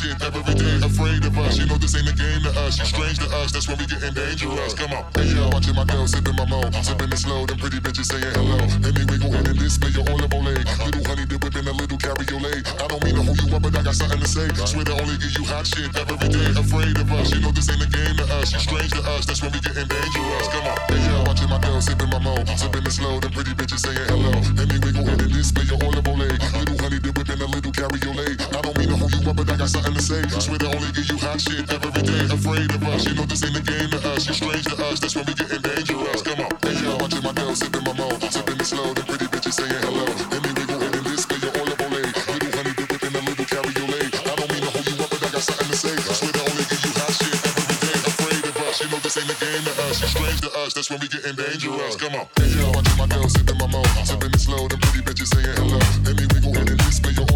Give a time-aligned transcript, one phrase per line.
[0.00, 1.58] shit every day, afraid of us.
[1.58, 2.78] You know this ain't a game to us.
[2.78, 4.72] You strange to us, that's when we get dangerous.
[38.70, 38.94] slow.
[38.94, 40.06] The pretty bitches saying hello.
[40.30, 42.14] Let me wiggle in this cause you're all up on late.
[42.30, 44.14] Little honey dip within a little cabriolet.
[44.14, 45.94] I don't mean to hold you up, but I got something to say.
[45.98, 47.98] I swear to only give you hot shit every day.
[48.06, 49.98] Afraid of us, you know this ain't a game to us.
[49.98, 51.98] You're strange to us, that's when we getting dangerous.
[51.98, 52.26] Come on.
[52.38, 53.82] Hey yo, I get my girl sipping my mo.
[54.06, 54.62] Sipping it slow.
[54.70, 55.80] The pretty bitches saying hello.
[56.06, 57.29] Let me wiggle in this cause you're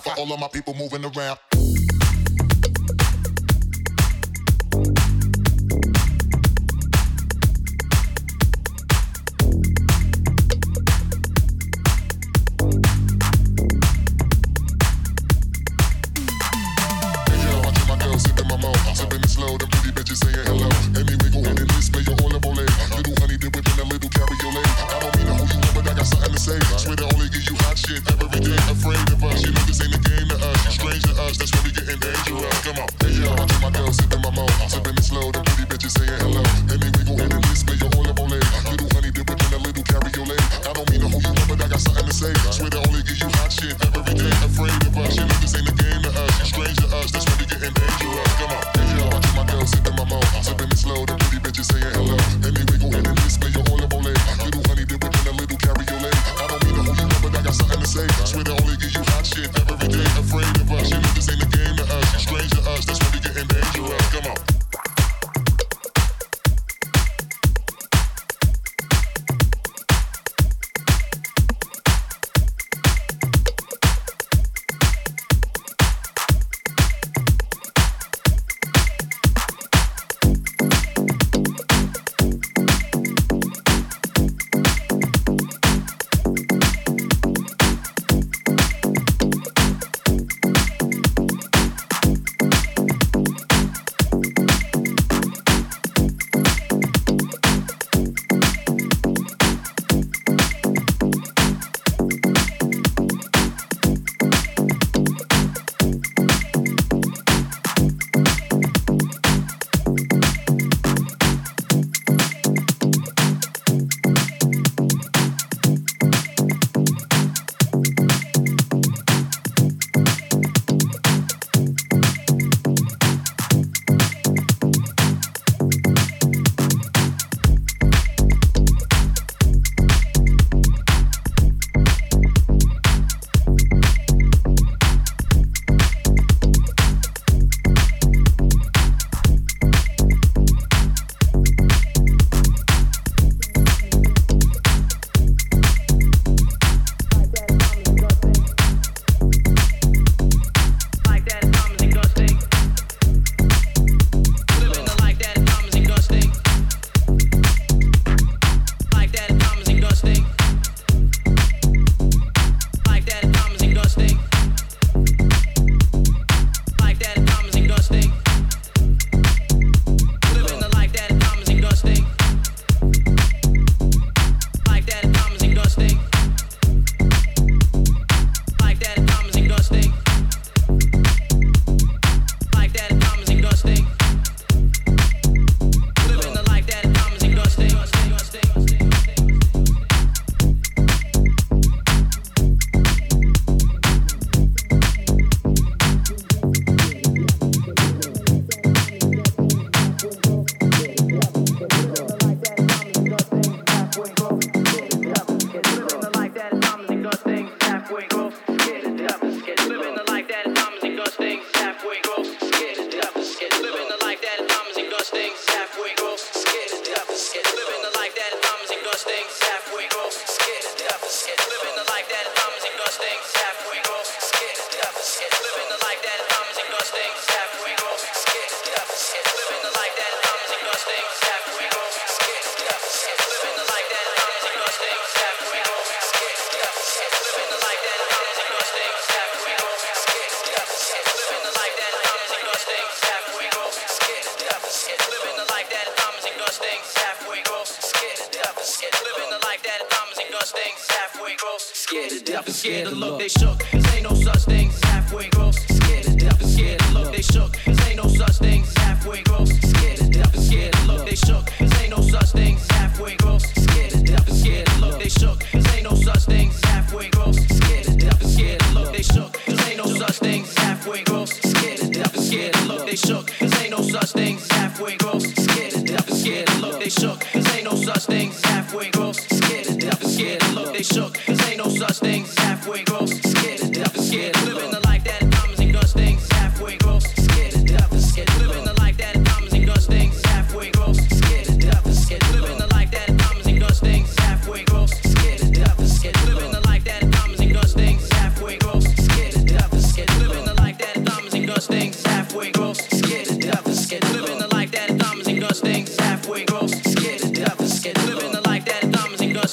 [0.00, 1.38] For all of my people moving around.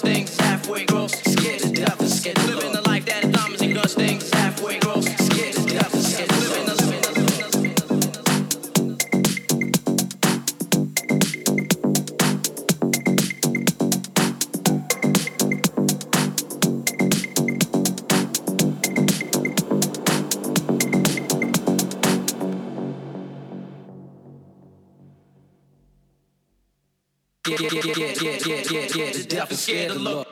[0.02, 1.01] Scared halfway look.
[29.48, 30.31] Gross, scared to death,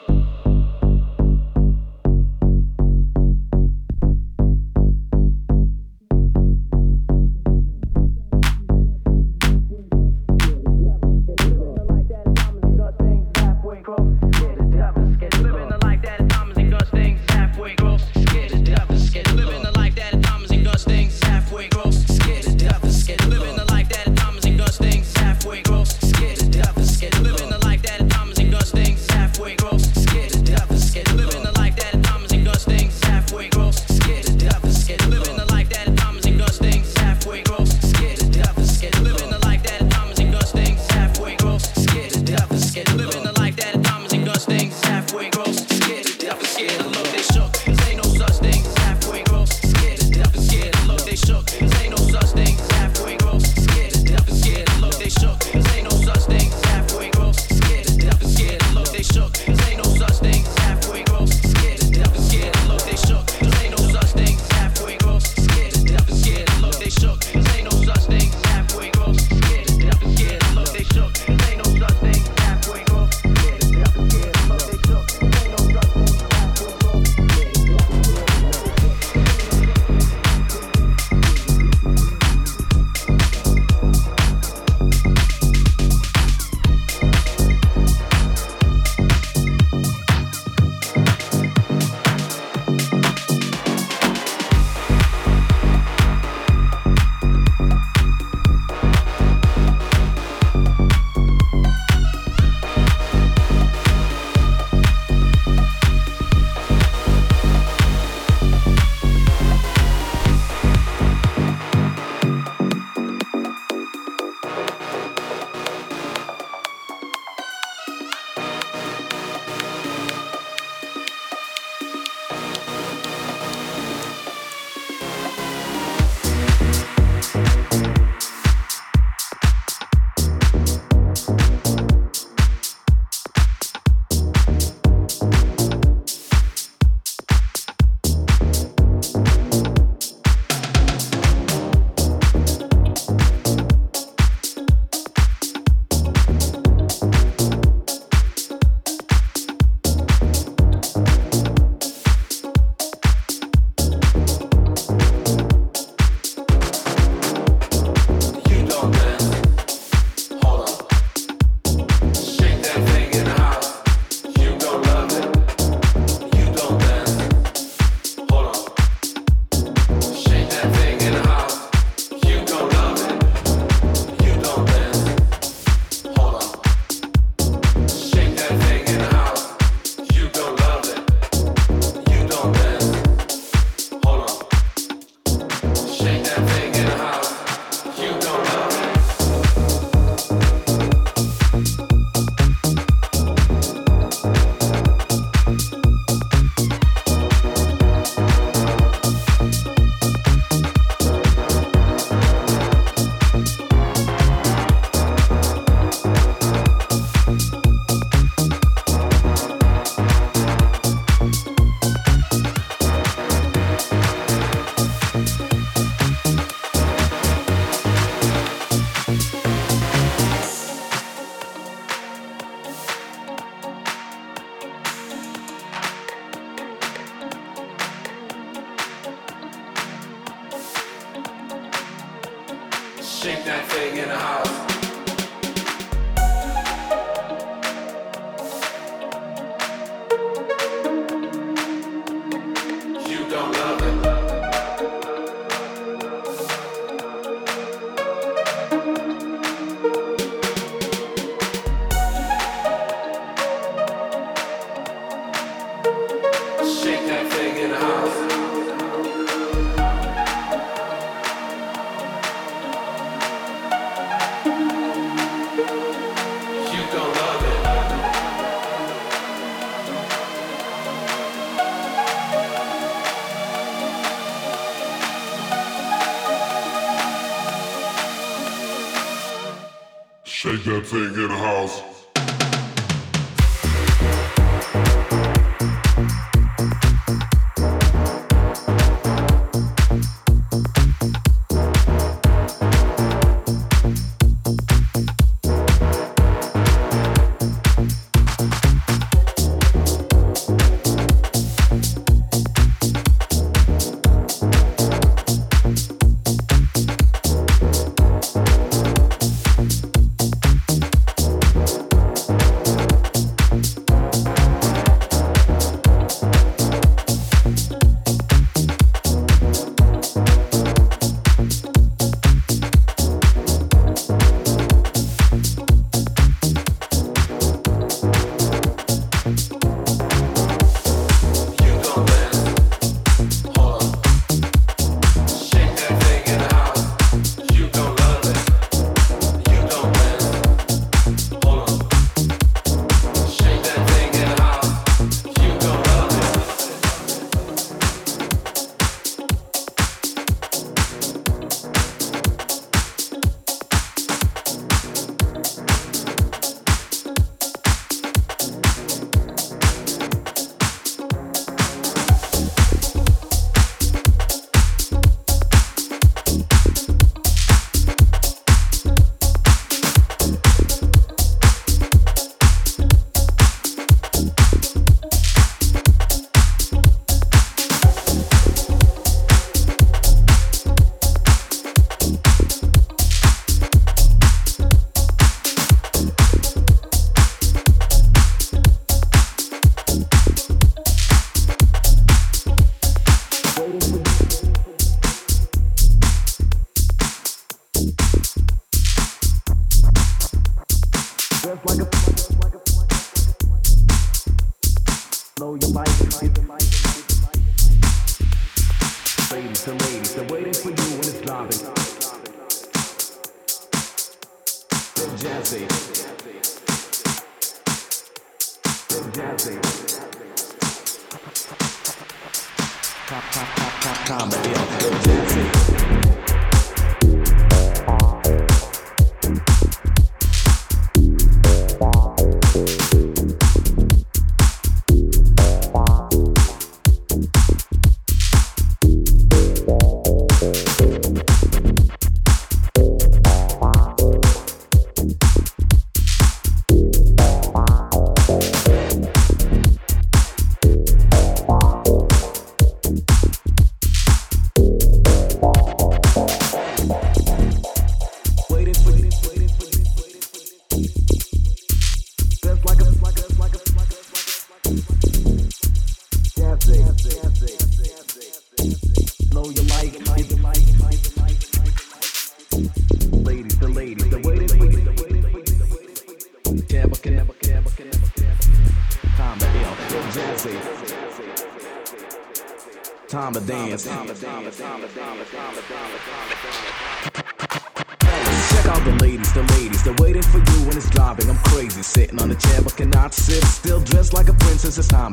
[424.06, 425.79] Comedy, I'm of dancing.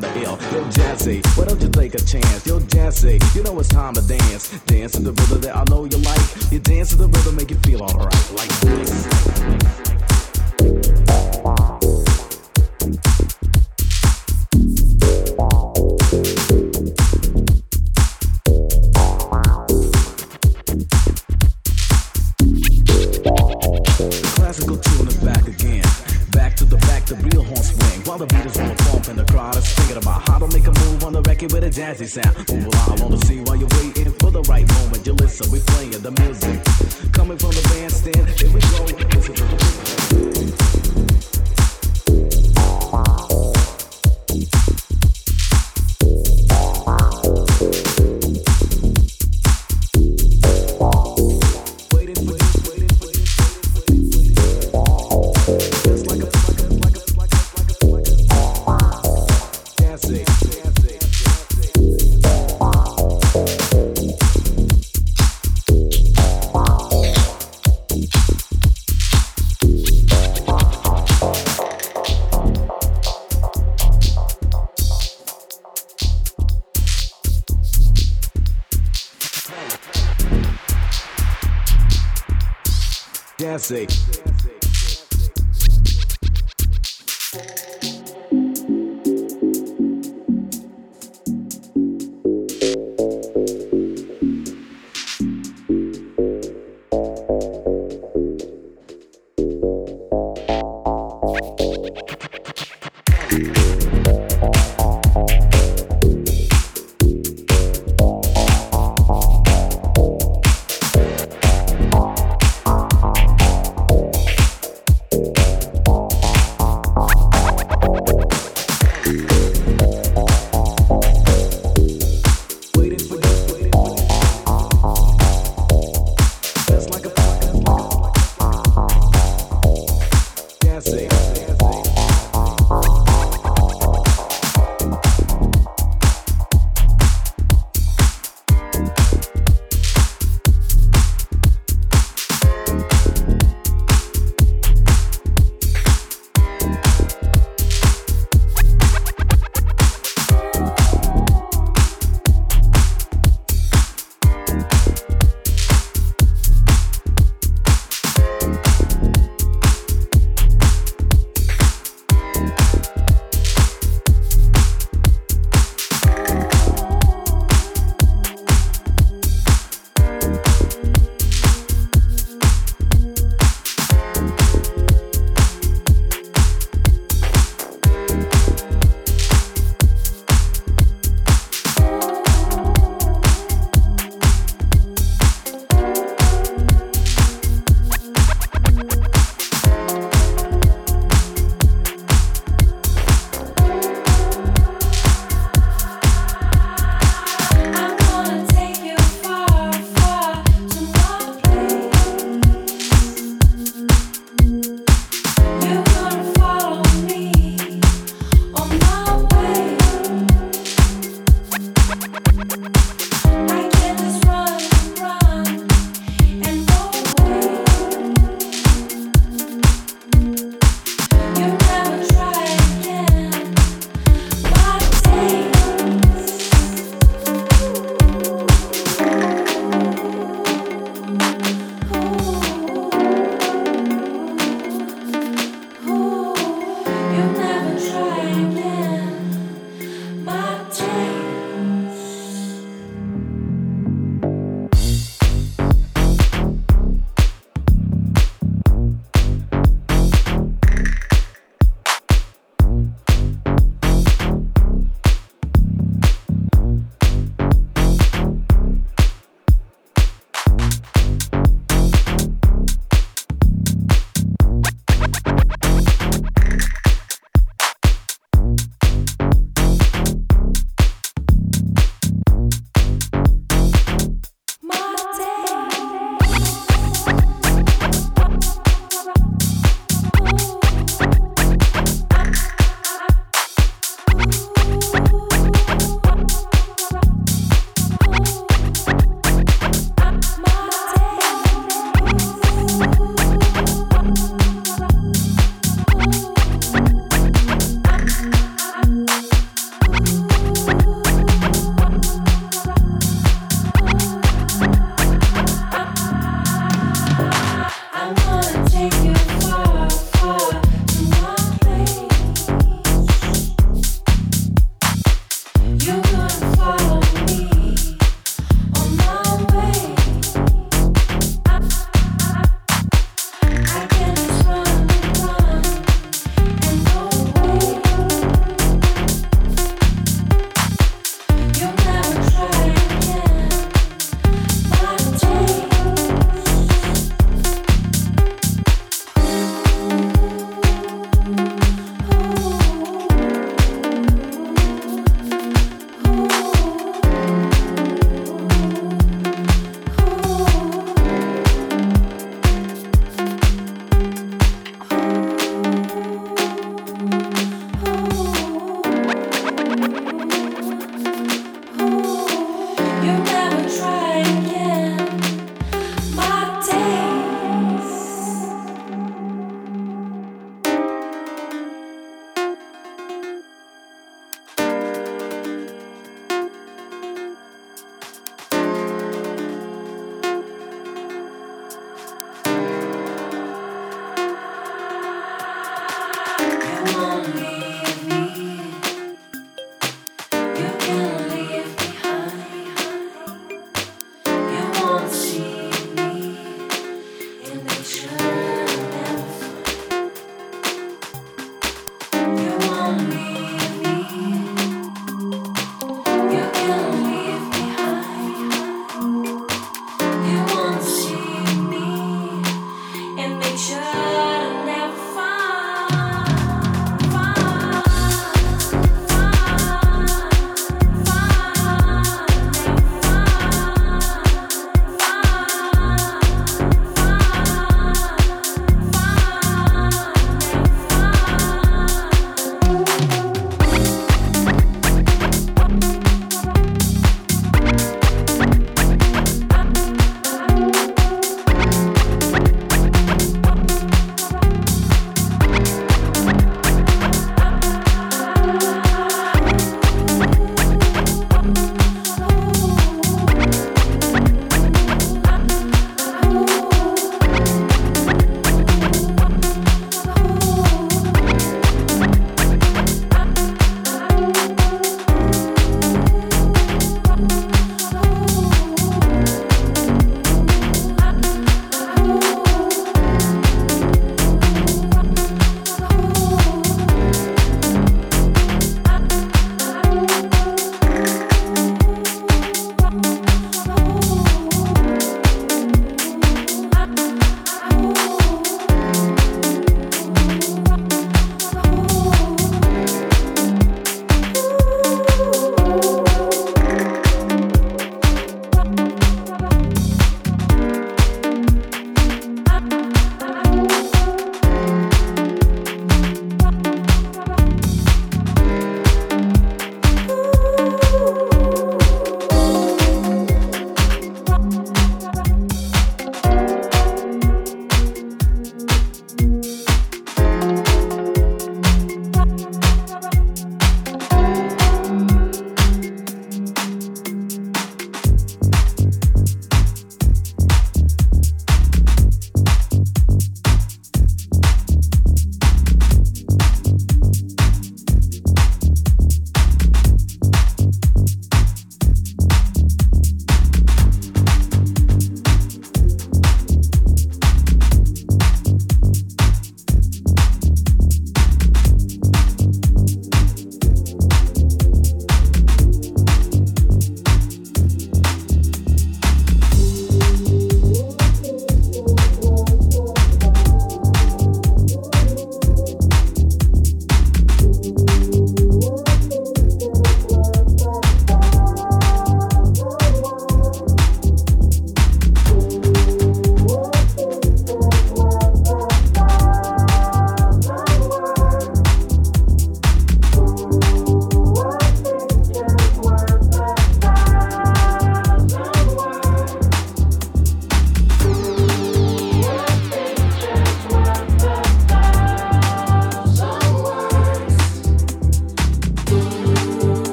[0.00, 0.38] time to ill.
[0.52, 2.46] Yo, Jesse, why don't you take a chance?
[2.46, 4.50] Yo, Jesse, you know it's time to dance.
[4.66, 6.52] Dance to the rhythm that I know you like.
[6.52, 8.32] You dance to the rhythm, make you feel alright.
[8.32, 8.65] Like
[36.10, 37.12] the music.
[37.12, 38.95] Coming from the bandstand, here we go
[83.66, 83.95] say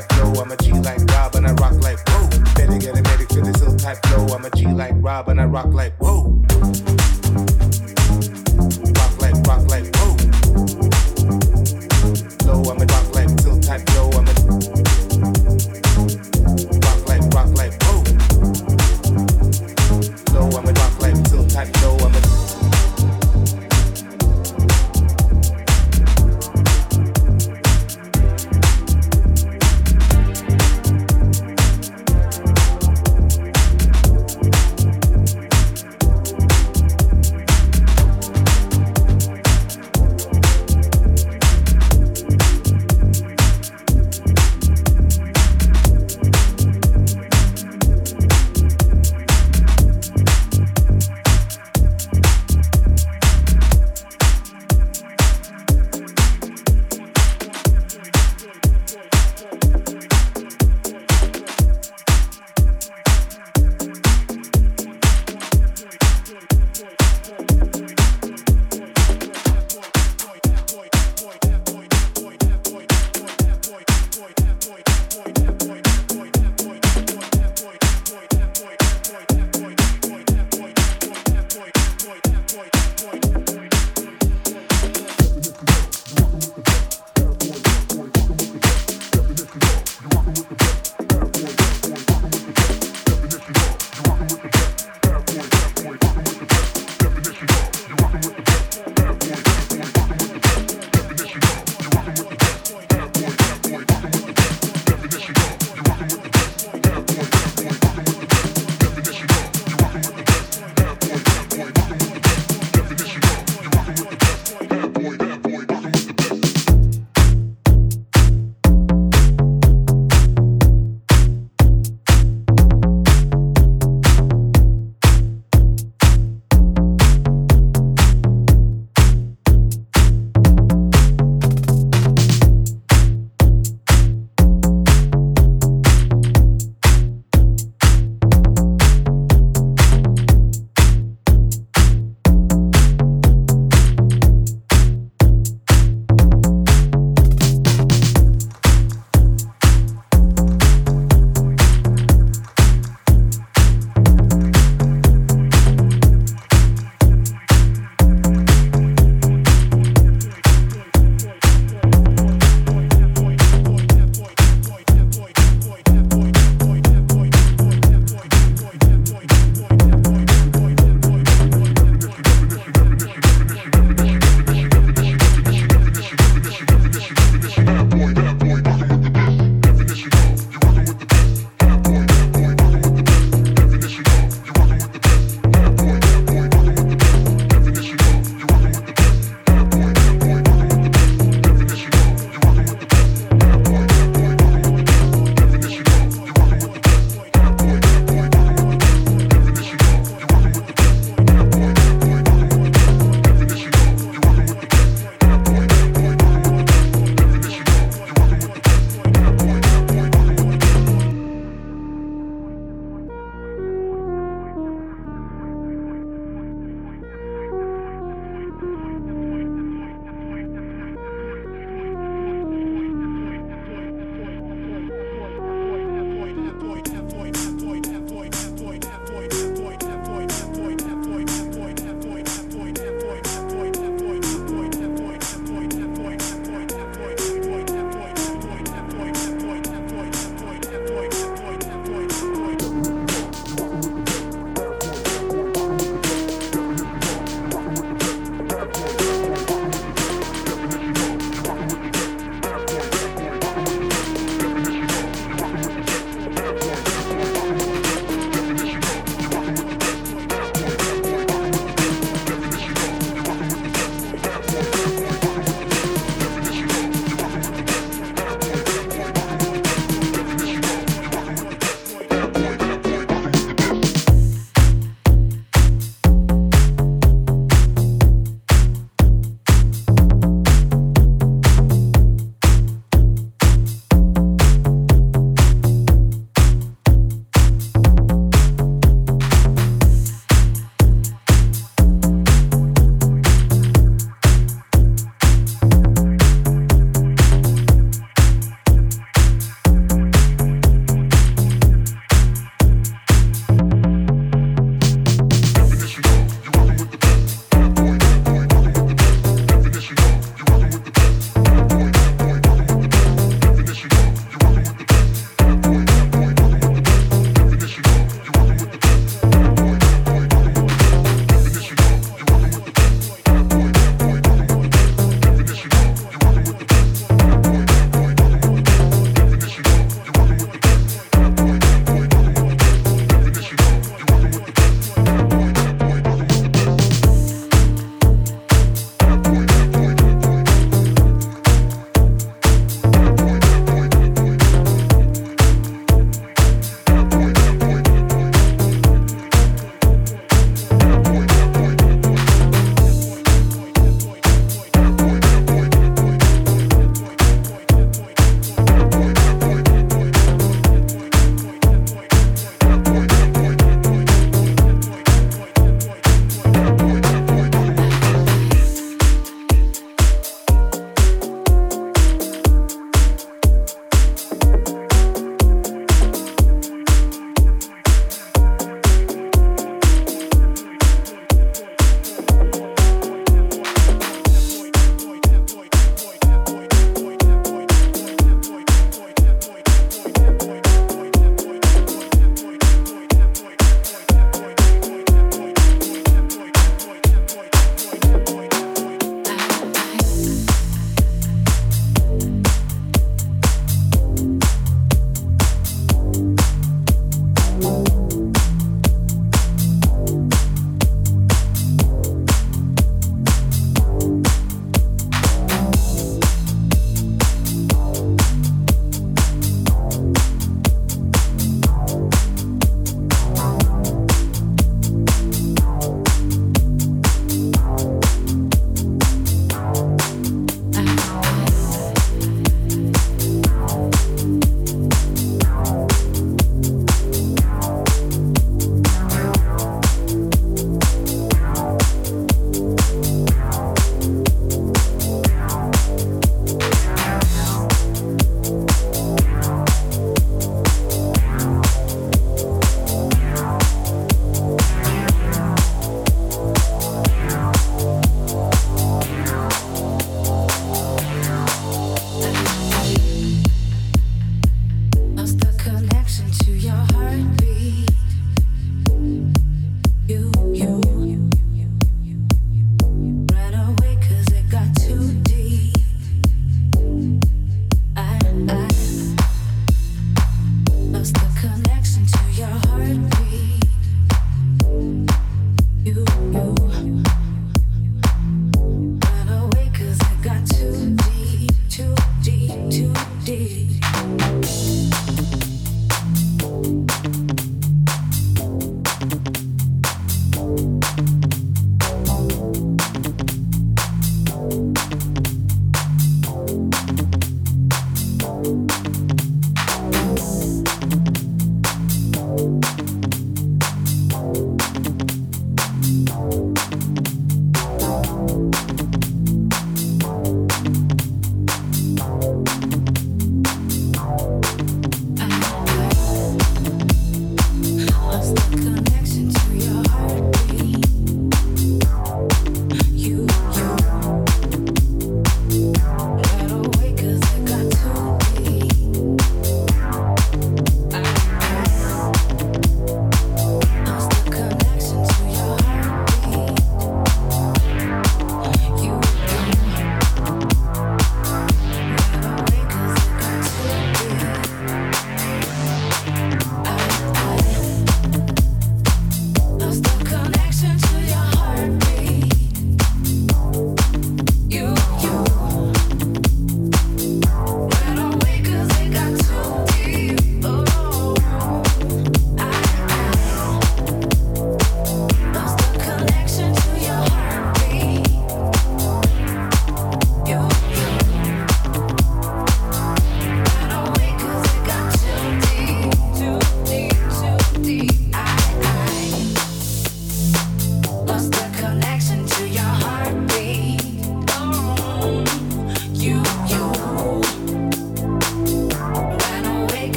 [0.00, 0.42] type flow.
[0.42, 2.28] I'm a G like Rob and I rock like whoa.
[2.54, 4.26] Better get a medic for this ill type flow.
[4.34, 6.25] I'm a G like Rob and I rock like whoa.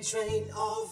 [0.00, 0.91] Train of